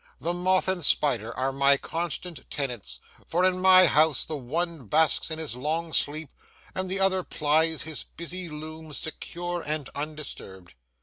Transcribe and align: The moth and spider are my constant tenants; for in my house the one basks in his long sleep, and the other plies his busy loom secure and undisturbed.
The 0.19 0.33
moth 0.33 0.67
and 0.67 0.83
spider 0.83 1.31
are 1.37 1.53
my 1.53 1.77
constant 1.77 2.49
tenants; 2.49 3.01
for 3.27 3.45
in 3.45 3.59
my 3.61 3.85
house 3.85 4.25
the 4.25 4.35
one 4.35 4.87
basks 4.87 5.29
in 5.29 5.37
his 5.37 5.55
long 5.55 5.93
sleep, 5.93 6.31
and 6.73 6.89
the 6.89 6.99
other 6.99 7.21
plies 7.23 7.83
his 7.83 8.01
busy 8.03 8.49
loom 8.49 8.93
secure 8.93 9.61
and 9.63 9.89
undisturbed. 9.93 10.73